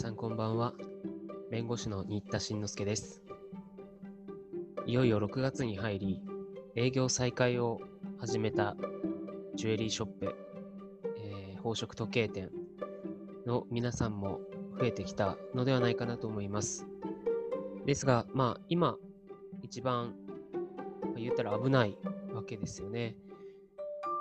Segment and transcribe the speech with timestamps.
[0.00, 0.72] さんこんばんは。
[1.50, 3.20] 弁護士の新田慎之介です。
[4.86, 6.22] いよいよ6月に入り、
[6.74, 7.80] 営業再開を
[8.18, 8.78] 始めた
[9.56, 10.34] ジュエリーショップ、
[11.18, 12.50] えー宝飾時計店
[13.44, 14.40] の皆さんも
[14.78, 16.86] 増えてきたのではないかなと思います。
[17.84, 18.96] ですが、まあ今
[19.60, 20.14] 一番
[21.14, 21.98] 言ったら危ない
[22.32, 23.16] わけですよね。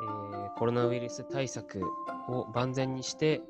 [0.04, 1.82] えーコロナウイルス対策
[2.28, 3.42] を万全にして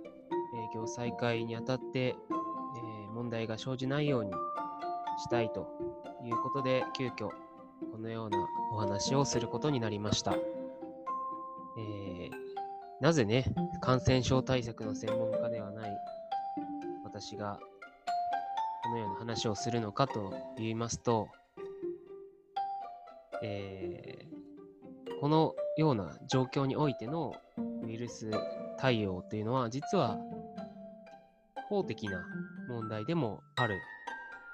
[0.56, 4.32] 営業再開にあたって、えー問題が生じないように
[5.18, 5.68] したいと
[6.24, 7.30] いうことで、急遽
[7.92, 8.38] このような
[8.72, 10.34] お話をすることになりました。
[10.34, 12.30] えー
[13.02, 13.46] なぜね、
[13.82, 15.98] 感染症対策の専門家ではない
[17.06, 17.60] 私が
[18.84, 21.30] このような話をするのかと言いますと、
[23.44, 24.30] えー
[25.20, 27.34] このような状況においての
[27.84, 28.32] ウイルス
[28.78, 30.18] 対応というのは実は
[31.70, 32.26] 法的な
[32.68, 33.80] 問題でもある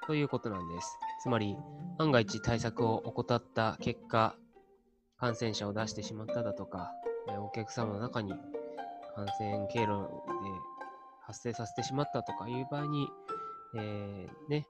[0.05, 0.97] ということなんです。
[1.23, 1.57] つまり
[1.97, 4.35] 万が一対策を怠った結果
[5.17, 6.91] 感染者を出してしまっただとか
[7.39, 8.33] お客様の中に
[9.15, 10.75] 感染経路で
[11.25, 13.07] 発生させてしまったとかいう場合に、
[13.77, 14.67] えーね、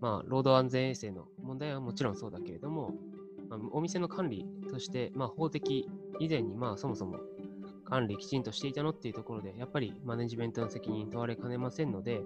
[0.00, 2.92] まあ、労働安全衛生の問題はもちろんそうだけれども、
[3.48, 7.18] まあお店の管理として、まあ、法的以前に、まあ、そもそも
[7.90, 12.22] 管理きちんとしていたのっていうところで、やっぱりマネジメントの責任問われかねませんので、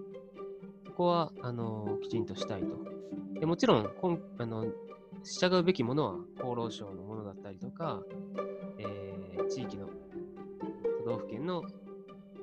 [0.88, 2.78] ここは、あのきちんとしたいと。
[3.40, 4.66] でもちろん、こんあの
[5.24, 8.02] 従うべきものは厚労省のものだったりとか、
[8.78, 9.88] えー地域の
[11.04, 11.62] 都道府県の、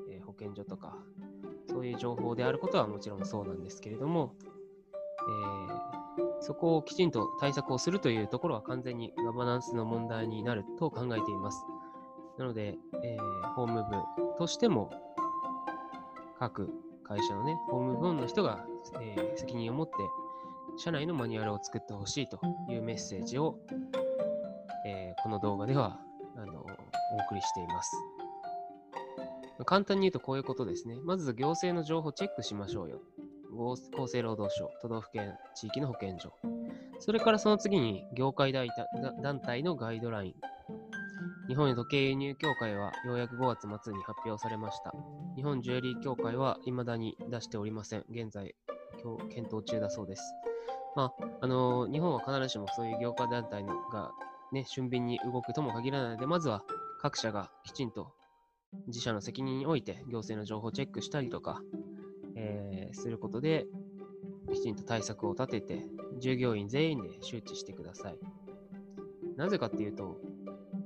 [0.10, 0.98] えー保健所とか、
[1.70, 6.02] そういう情報であることはもちろんそうなんですけれども、えー
[6.42, 11.64] そこをきちんと対策をするというところは完全にガバナンスの問題になると考えています。
[12.38, 14.90] なので、えー法務部としても、
[16.40, 16.70] 各
[17.04, 18.66] 会社のね、法務部門の人が、
[19.02, 19.94] えー責任を持って、
[20.78, 23.58] 社内のマニュアルを作ってほしいというメッセージを、
[24.86, 26.00] えーこの動画では
[26.36, 27.92] あのお送りしています。
[29.66, 30.98] 簡単に言うとこういうことですね。
[31.04, 33.02] まず行政の情報をチェックしましょうよ。
[33.94, 36.34] 厚生労働省、都道府県、地域の保健所。
[37.00, 40.36] それからその次に業界団体のガイドライン。
[41.52, 44.94] 日本時計輸入協会はようやく5月末に発表されました。
[45.36, 48.06] 日本ジュエリー協会は未だに出しておりません。
[48.10, 48.56] 現在、
[49.30, 50.24] 検討中だそうです。
[50.96, 54.12] まあ、あの日本は必ずしもそういう業界団体が、
[54.54, 56.64] ね、俊敏に動くとも限らないので、まずは
[57.02, 58.14] 各社がきちんと
[58.88, 61.62] 自社の責任において行政の情報をチェックしたりとか、
[62.38, 63.68] えーすることで、
[64.54, 65.86] きちんと対策を立てて、
[66.18, 68.18] 従業員全員で周知してください。
[69.36, 70.18] なぜかっていうと、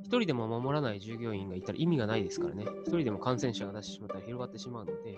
[0.05, 2.63] 一人でも守らない従業員がいたら意味がないですからね。
[2.83, 5.17] 一人でも感染者が出してしまったら広がってしまうので、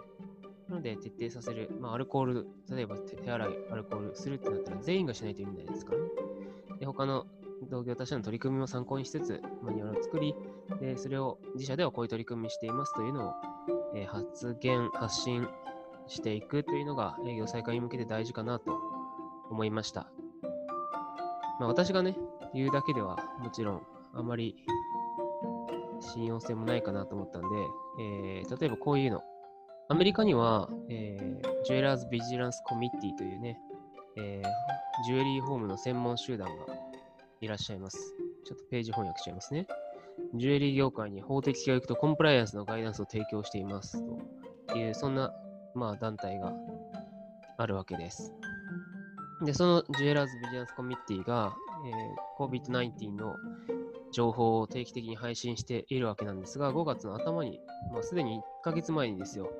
[0.70, 6.06] なので徹底させる、まあ、アルコール、例えば手洗い、アルコールするってなったら全員がしないと意味ないですからね。
[6.80, 7.25] で、他の
[7.70, 10.34] 同業他社の取り組みも参考にしつつ、マニュアルを作り、
[10.80, 13.34] で、それを自社ではこういう取り組みしていますというのを、
[13.94, 15.50] えー発言、発信
[16.08, 18.72] していくというのが営業再開に向けて大事かなと
[19.50, 20.08] 思いました。
[21.59, 22.18] まあ、私がね、
[22.54, 23.81] 言うだけではもちろん
[24.14, 24.56] あまり
[26.17, 27.47] 信用性もないかなと思ったんで、
[28.00, 29.22] えー例えばこういうの。
[29.89, 33.59] アメリカには、えー、ジュエラーズ・ビジランス・コミッティというね、
[34.17, 36.66] えージュエリーホームの専門集団が
[37.39, 38.16] いらっしゃいます。
[38.45, 39.67] ちょっとページ翻訳しちゃいますね。
[40.33, 44.03] ジュエリー業界に法的教育とコンプライアンスのガイダンスを提供しています
[44.67, 45.31] という、そんな、
[45.75, 46.51] まあ、団体が
[47.57, 48.33] あるわけです。
[49.45, 53.35] で、そのジュエラーズ・ビジランス・コミッティが、えー COVID-19 の
[54.12, 57.59] 情報を定期的に配信しているわけなんですが、5月の頭に、
[57.91, 59.51] まあ、すでに1ヶ月前にですよ、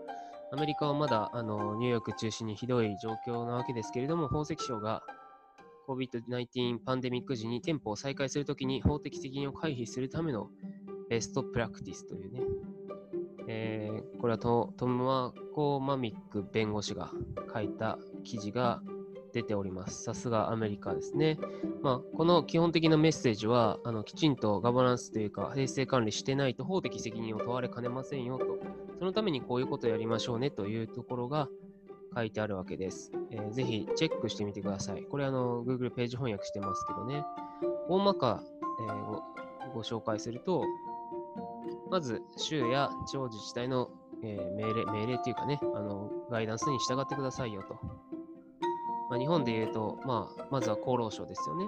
[0.52, 5.04] アメリカはまだあのニューヨーク中心にひどい状況なわけですけれども、宝石省が
[5.88, 10.50] COVID-19 パンデミック時に店舗を再開するときに法的責任を回避するための
[11.10, 12.42] ベストプラクティスというね、
[13.48, 17.12] えーこれはトトムマコ・マミック弁護士が
[17.54, 18.82] 書いた記事が
[19.38, 20.04] 出ております。
[20.04, 21.38] さすがアメリカですね。
[21.84, 28.46] まあ、この基本的なメッセージはあのきちんとガバナンスというか、平成管理してないと法的責任を問われかねませんよと、
[28.98, 31.50] そのためにこういうことをやりましょうねというところが
[32.16, 33.12] 書いてあるわけです。
[33.30, 35.04] えーぜひチェックしてみてください。
[35.04, 37.24] これあの Google ページ翻訳してますけどね、
[37.88, 38.42] 大まか、
[38.88, 39.22] えーご
[39.76, 40.64] ご紹介すると、
[41.92, 43.92] まず州や地方自治体の、
[44.24, 47.78] えー命令、命令というかね、あのガイダンスに従ってくださいよと。
[49.10, 51.66] まあ、日本で言うと、まあ、まずは厚労省ですよね。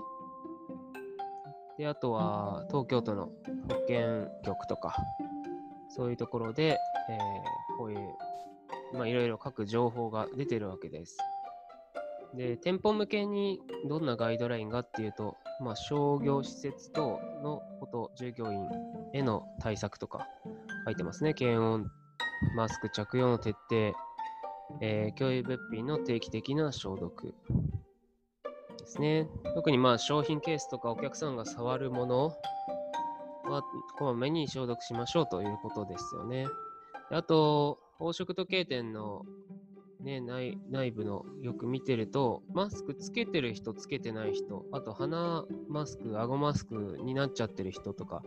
[1.78, 4.96] で、あとは東京都の保健局とか、
[5.90, 6.78] そういうところで、
[7.10, 7.18] えー
[7.78, 8.00] こういう
[8.94, 11.18] まあ、いろいろ各情報が出てるわけです。
[12.36, 18.68] で、店舗向けにどんなガイドラインがっていうと、まあ、商業施設等のこと、従業員
[19.14, 20.28] への対策とか
[20.86, 21.34] 書いてますね。
[21.34, 21.92] 検温、
[22.56, 23.94] マスク着用の徹底、
[24.82, 27.34] えー、共有物品の定期的な消毒
[28.80, 29.28] ですね。
[29.56, 32.38] 特にまあ商品ケースとかお客さんが触るもの
[33.46, 33.64] は
[33.98, 36.48] こまめに消毒しましょうということですよね。
[37.12, 39.26] あと、宝飾時計店の、
[40.02, 48.24] ね、内内部のよく見てると、マスクつけてる人、つけてない人、あと鼻マスク、顎マスクになっちゃってる人とか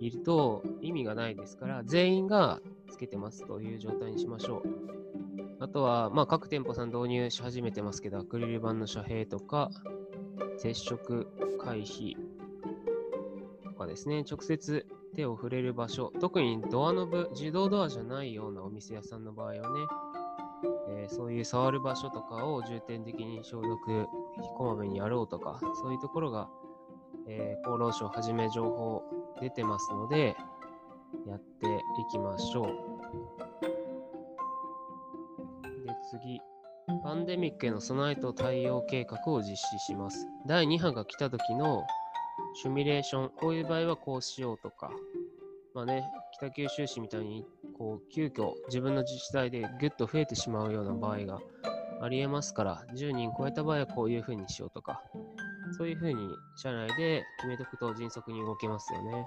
[0.00, 2.60] いると意味がないですから、全員が
[2.90, 5.33] つけてますという状態にしましょう。
[5.60, 9.70] あとは、まあ、各店舗さん導入し始めてますけど、アクリル板の遮蔽とか、
[10.58, 11.28] 接触
[11.58, 12.16] 回避
[13.64, 19.60] とかですね、直接手を触れる場所、特にドアノブ、自動ドアじゃないようなお店屋さんの場合はね、
[20.88, 24.06] えー、そういう触る場所とかを重点的に消毒、
[24.56, 26.48] こまめにやろうとか、そういうところが、
[27.28, 29.02] えー、厚労省はじめ情報
[29.40, 30.36] 出てますので、
[31.26, 31.78] やってい
[32.10, 33.43] きましょう。
[36.10, 36.40] 次。
[37.02, 40.26] パンデミックへの備えと対応計画を実施します。
[40.46, 41.82] 第2波が来た時の
[42.54, 44.90] シミュレーション、こういう場合はこうしようとか、
[45.74, 47.46] まあね、北九州市みたいに、
[47.76, 51.40] こう、急遽自分の自治体でぐっと増えてしまうような場合が
[52.00, 55.02] ありえますから、10人超えた場合はこういうふうにしようとか、
[55.76, 59.26] そういうふうに社内で決めておくと迅速に動けますよね。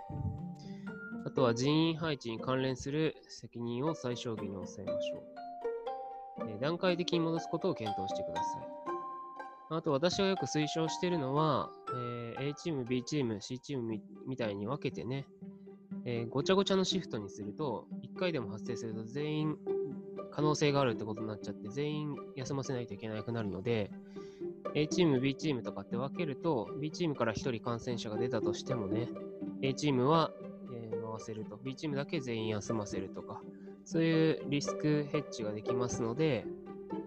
[1.26, 5.37] あとは人員配置に関連する責任を最小限に抑えましょう。
[6.46, 8.68] え段階的に戻すことを検討してください。
[9.70, 15.26] あと私がよく推奨しているのは、えー、A チーム、B チーム、C チームみたいに分けてね、
[16.06, 17.86] えー、ごちゃごちゃのシフトにすると、
[18.16, 19.58] 1回でも発生すると全員
[20.32, 23.92] 可能性があるってことになっちゃって、全員休ませないといけなくなるので、
[24.74, 29.10] A チーム、B チームとかって分けると、B チームから1人感染者が出たとしてもね、
[29.62, 30.32] A チームは、
[30.74, 33.42] えー、回せると、B チームだけ全員休ませるとか、
[33.88, 36.46] そういうリスクヘッジができますので、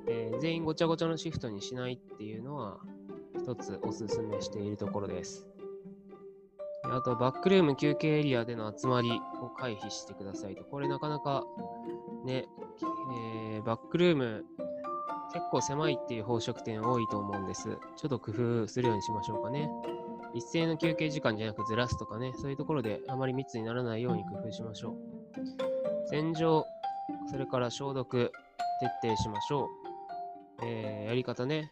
[0.08, 2.78] えー、全員ごちゃごちゃのシフトにしないっていうのは、
[3.36, 5.46] 一つおすすめしているところです。
[6.84, 9.10] あと、バックルーム休憩エリアでの集まり
[9.42, 10.64] を回避してくださいと。
[10.64, 11.44] これなかなか
[12.24, 12.48] ね、
[13.52, 14.46] えー、バックルーム
[15.34, 17.76] 結構狭いっていう宝飾店多いと思うんです。
[17.96, 19.70] ちょっと工夫するようにしましょうかね。
[20.32, 24.92] 一斉の休憩時間じゃなくずらすとかね、そういうところであまり密にならないように工夫しましょ
[25.66, 25.69] う。
[26.12, 26.66] 洗浄、
[27.30, 28.32] それから消毒、
[28.80, 30.64] 徹底しましょう。
[30.64, 31.70] えー、やり方ね、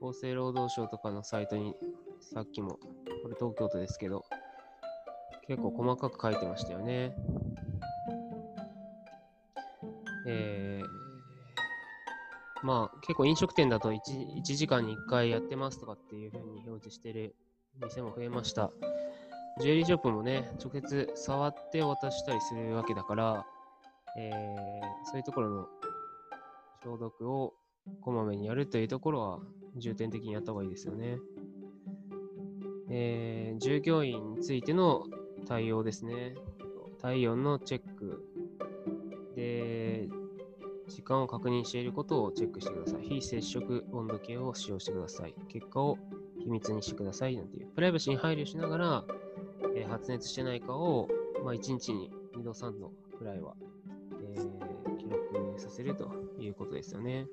[0.00, 1.74] 厚生労働省とかのサイトに、
[2.20, 2.78] さっきも、
[3.22, 4.24] これ東京都ですけど、
[5.48, 7.16] 結構細かく書いてましたよね。
[10.28, 13.98] えー、まあ結構飲食店だと 1,
[14.36, 17.34] 1時間に1回やってますとかっていう風に表示してる
[17.82, 18.70] 店も増えました。
[19.60, 23.46] ジュエリーショップもね、直接触って渡したりするわけだから、
[24.16, 25.66] えー、そういうところの
[26.84, 27.54] 消毒を
[28.00, 29.40] こまめにやるというところは
[29.76, 31.18] 重点的にやった方がいいですよね。
[32.90, 35.04] えー、従業員についての
[35.46, 36.34] 対応ですね。
[37.00, 38.24] 体温のチェック。
[39.34, 40.08] で、
[40.88, 43.02] 時間を確認していることをチェックしてください。
[43.02, 45.34] 非接触温度計を使用してください。
[45.48, 45.98] 結果を
[46.40, 47.36] 秘密にしてください。
[47.36, 47.66] なんていう。
[47.74, 49.04] プライバシーに配慮しながら、
[49.76, 51.08] えー、発熱してないかを、
[51.44, 53.54] まあ、1日に2度3度くらいは、
[54.22, 57.26] えー、記録させるということですよね。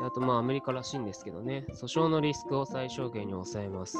[0.00, 3.98] あと、まあ、アメリカらしいんですけどね、訴訟のリスクを最小限に抑えます。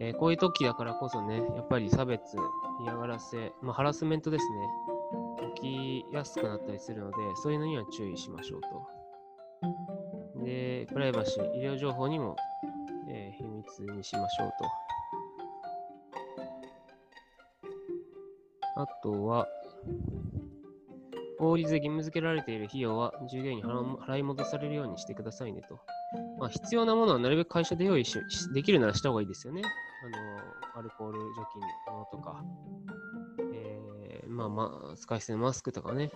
[0.00, 2.36] えー、こういう時だからこそね、やっぱり差別、
[2.82, 4.68] 嫌がらせ、まあ、ハラスメントですね、
[5.54, 10.44] 起きやすくなったりするので、そういうのには注意しましょうと。
[10.44, 12.34] で、プライバシー、医療情報にも、
[13.08, 14.64] えー、密にしましょうと。
[18.82, 19.46] あとは、
[21.38, 25.78] 法律で義務付けられている費用は従業員に払い戻されるようにしてくださいねと。
[26.38, 28.18] まあ、必要なものはなるべく会社で用意し
[28.52, 29.62] できるならした方がいいですよね。
[30.04, 30.08] あ
[30.76, 32.44] のアルコール除菌のものとか、
[33.54, 36.10] えー、まあまあ、使い捨てのマスクとかね。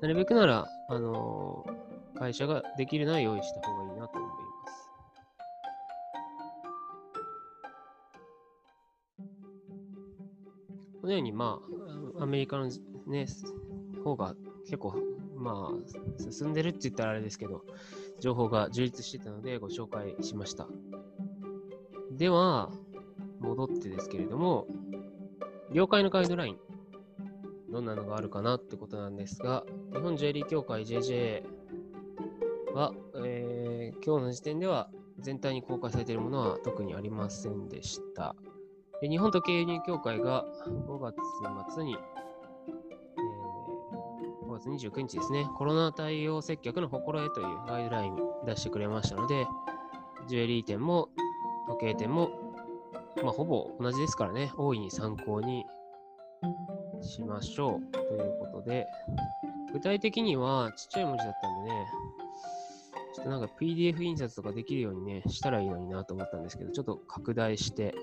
[0.00, 1.64] なるべくなら、あの、
[2.16, 3.85] 会社ができるなら用意した方がいい
[11.06, 11.60] このように、ま
[12.18, 12.68] あ、アメリカの
[13.06, 13.26] ね、
[14.02, 14.34] 方が
[14.64, 14.96] 結構、
[15.36, 17.62] まあ、進んでるって言ったらあれですけど、
[18.18, 20.66] 情報が充実してたのでご紹介しました。
[22.10, 22.72] では、
[23.38, 24.66] 戻ってですけれども、
[25.70, 26.56] 了解のガイドライン、
[27.70, 31.44] どんなのがあるかなってことなんですが、日本 J リー協会 JJ
[32.74, 32.92] は、
[33.24, 38.34] えー、今日の時点では全体に公開されているものは特にありませんでした。
[39.00, 41.16] で日本時計輸入協会が5月
[41.74, 49.46] 末に、えー、5月29日ですね、コロナ対応接客の心得というガイドライン出してくれましたので、
[50.28, 51.10] ジュエリー店も
[51.68, 52.30] 時計店も、
[53.22, 55.66] まあ、ほぼ同じですからね、大いに参考に
[57.02, 58.86] しましょうということで、
[59.72, 61.86] 具体的にはちっちゃい文字だったんでね、
[63.14, 67.94] ちょっとなんか PDF 印刷とかできるようにね、したらいいのになと思ったんですけど、ちょっと拡大して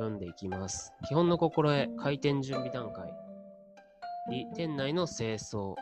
[0.00, 0.94] 読んでいきます。
[1.06, 3.12] 基本の心得、開店準備段階。
[4.56, 5.74] 店内の清掃。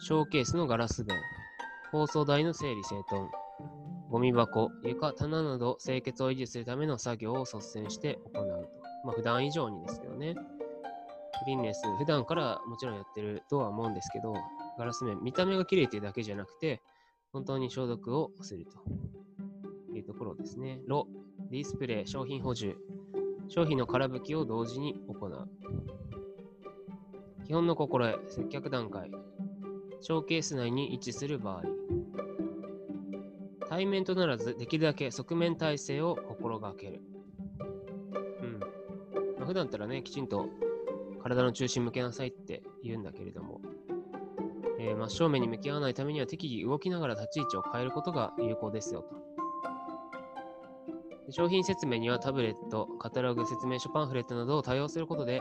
[0.00, 1.16] ショーケースのガラス弁。
[1.90, 3.30] 放送台の整理整頓。
[4.10, 8.68] ゴミ箱、床、棚など清潔を維持するための作業を率先して行うと。
[9.04, 10.34] まあ普段以上にですけどね。
[10.34, 10.40] ク
[11.46, 14.34] リーンネス、普段からもちろんやってるとは思うんですけど、
[14.78, 16.82] ガラス面、見た目が綺麗というだけじゃなくて、
[17.32, 20.80] 本当に消毒をするというところですね。
[20.86, 21.08] ロ、
[21.50, 22.76] ディスプレイ、商品補充、
[23.54, 25.48] 商品の空拭きを同時に行う。
[27.44, 29.10] 基本の心得、接客段階、
[30.00, 31.62] ショーケース内に位置する場合、
[33.68, 37.02] 対面とならず、できるだけ側面体制を心がける。
[38.40, 38.58] うん。
[38.58, 40.48] まあ、普段ったらね、きちんと
[41.22, 43.60] 体の中心向けなさいって言うんだけれども、
[44.80, 49.31] えー、真正面に向き合わないためには適宜動きながら立ち位置を変えることが有効ですよと。
[51.30, 55.40] 商品説明にはタブレット、カタログ、説明書、パンフレットなどを多用することで、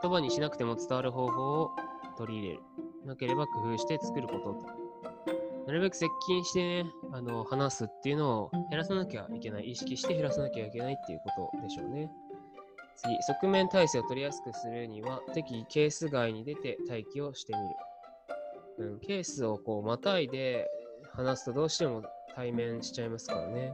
[0.00, 1.70] 言葉にしなくても伝わる方法を
[2.16, 2.60] 取り入れる。
[3.04, 4.66] なければ工夫して作ることと。
[5.66, 9.70] なるべく接近してね、あの、話すっていうのを減らさなきゃいけない。
[9.70, 12.10] 意識して減らさなきゃいけないっていうことでしょうね。
[12.96, 17.52] 次、側面体制を取りやすくするには、適宜ケース外に出て待機をして
[18.78, 18.92] みる。
[18.92, 20.68] うん、ケースをこうまたいで
[21.12, 22.02] 話すとどうしても
[22.34, 23.72] 対面しちゃいますからね。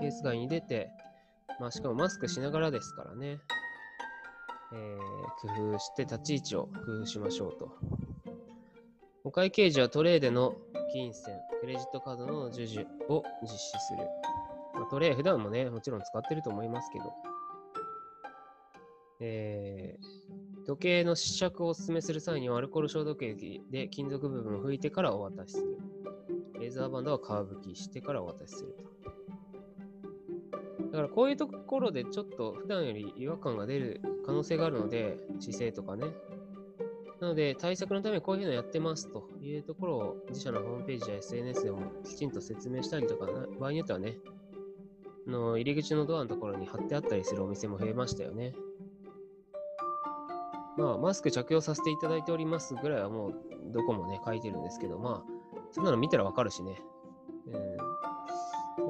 [0.00, 0.90] ケース外に出て、
[1.60, 3.38] まあ、しかもマスクしながらですからね。
[4.72, 7.72] えー、工夫して立ち位置を工夫しましょうと。
[9.24, 10.54] お会計時はトレーでの
[10.92, 13.98] 金銭、クレジットカードの授受を実施する。
[14.74, 17.12] まあ、トレー普段もね、もちろん使ってると思いますけど、
[19.20, 25.78] えー、時計の試着をお勧めする際にはアルコール消毒液で金属部分を拭いてからお渡しする。
[26.60, 28.87] レーザーバンドは皮拭きしてからお渡しすると。
[30.90, 36.06] だからこういうところでちょっと普段より違和感が出る可能性があるので、姿勢とかね。
[37.20, 43.26] なので対策のためこういうのやってますというところを自社のホームページや SNS でもきちんと説明したりとか、
[43.58, 44.18] 場合によってはね、
[45.26, 48.54] の入り口のドアのところに貼ってあったりするお店も増えましたよね。
[50.78, 53.34] まあ、マスク着用させていただいておりますぐらいはもう
[53.72, 56.80] どこもね、書いてるんですけど、まあ、そんなの見たらわかるしね。
[57.46, 57.87] うん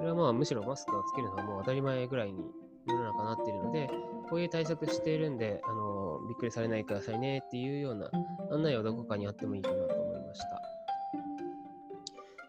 [0.09, 2.43] れはまあむしろマスクをつけるのはもう当たり前ぐらいに
[2.87, 3.91] 世の中なっているので、
[4.29, 8.11] こういう対策しているんで、あのびっくりされないでくださいねっていうような
[8.51, 10.79] 案内はどこかにあってもいいかなと思いました。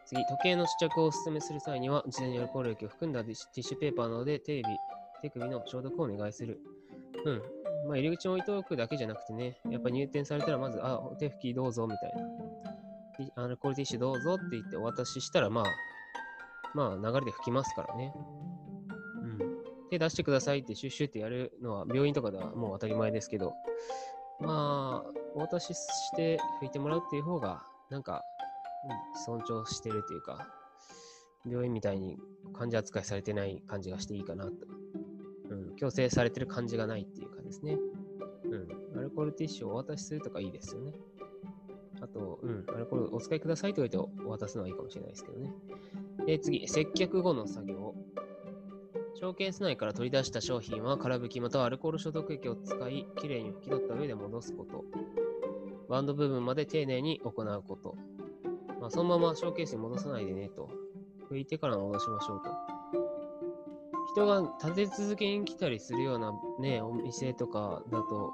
[0.05, 4.67] 次、時計の試着をお勧めする際には、事前にアルコール液を含んだティッシュペーパーなどで手指、
[5.21, 6.59] 手首の消毒をお願いする。
[7.25, 7.41] うん。
[7.87, 12.13] まあ、入り口に置いておくだけじゃなくてね、やっぱ入店されたらまず、あ、お手拭きどうぞみたい
[13.35, 13.43] な。
[13.43, 15.65] アルコールティッシュどうぞって言ってお渡ししたら、まあ、
[16.73, 18.13] まあ流れで吹きますからね。
[19.23, 19.39] うん。
[19.89, 23.53] 手出してくださいってシュッシュってやるのは病院とかではもう当たり前ですけど、
[24.39, 28.23] まあ、お渡しして拭いてもらうっていう方が、なんか、
[29.15, 30.47] うん、尊重してるというか、
[31.45, 32.17] 病院みたいに
[32.53, 34.51] 患者扱いされてない感じがしていいかなと。
[35.49, 37.77] うん、強制されてる感じがないっていうかですね。
[38.45, 40.93] うん、アルコールティッシュをお渡しするとかいいですよね。
[42.01, 45.51] あと、うん、アルコールお使いくださいと言われてお渡すのはいいかもしれないですけどね。
[46.25, 47.95] で、次、接客後の作業。
[49.15, 54.85] ショーケース内から取り出した商品は空拭きまたはアルコール消毒液を使い、きれいに拭き取った上で戻すこと。
[55.89, 57.95] バンド部分まで丁寧に行うこと。
[58.79, 60.69] まあ、そのままショーケースに戻さないでねと。
[61.29, 62.49] 拭いてから戻しましょうと。
[64.13, 68.33] 人が立て続けに来たりするようなね、お店とかだと、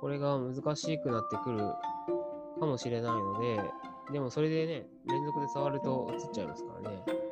[0.00, 1.58] これが難しくなってくる
[2.60, 3.62] かもしれないので、
[4.12, 7.23] でもそれでね、連続で触ると映っちゃいますからね。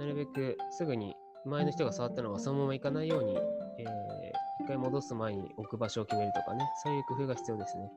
[0.00, 1.14] なるべくすぐに
[1.44, 7.92] 前の人が触ったのがそのままいかないように、えー、一回戻す前に置く場所を決めるとかね、そういう工夫が必要ですね。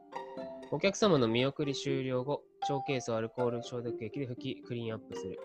[0.73, 5.39] お客様の見送り終了後、ショーケースをアルコール消毒液で拭き、クリーンアップする。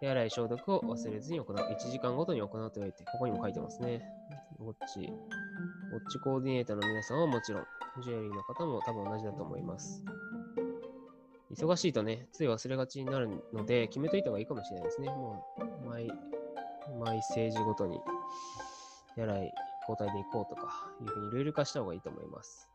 [0.00, 1.56] 手洗い消毒を忘れずに行う。
[1.56, 4.02] 1時間ごとに行うと言われて、ここにも書いてますね。
[4.58, 5.10] ウォッチ、ウォッ
[6.10, 7.64] チコーディネーターの皆さんはもちろん、
[8.02, 10.02] ジュエリーの方も多分同じだと思います。
[11.54, 15.08] 忙しいとね、つい忘れがちになるので、決めといた方がいいかもしれないですね。
[15.08, 15.44] も
[15.84, 16.10] う、毎、
[16.98, 18.00] 毎政治ごとに、
[19.14, 19.52] 手洗い、
[19.88, 22.68] 交代で行こうとか、いうふうにルール化した方がいいと思います。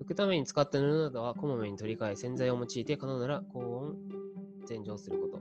[0.00, 3.96] 拭くために使った布などはこまめに取り替え、洗剤を用いて可能なら高温
[4.66, 5.40] 洗浄すること。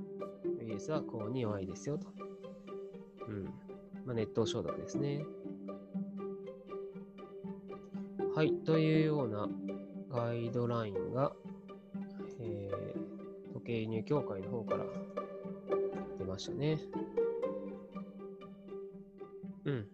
[0.59, 2.07] ウイルスは高温に弱いですよと。
[3.27, 3.45] うん。
[4.05, 5.25] まあ、熱湯消毒ですね。
[8.35, 8.53] はい。
[8.65, 9.47] というような
[10.09, 14.85] ガイドラインが、ー、時計輸入協会の方から
[16.19, 16.79] 出ましたね。
[19.65, 19.87] うん。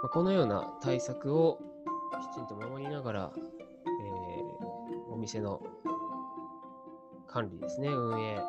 [0.00, 1.58] まあ、このような対策を
[2.32, 3.42] きちんと守りながら、えー
[5.10, 5.60] お店の
[7.26, 8.44] 管理ですね、運営やっ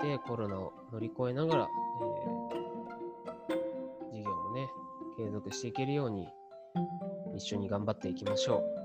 [0.00, 1.68] ていって、コロナを乗り越えながら、
[2.00, 4.68] えー事業もね、
[5.16, 6.26] 継続していけるように、
[7.36, 8.81] 一緒に頑張っていきましょう。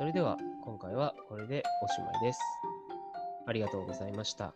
[0.00, 2.40] それでは、今回はこれでおしまいです。
[3.46, 4.54] ありがとうございました。